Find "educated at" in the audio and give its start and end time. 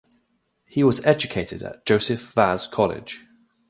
1.05-1.85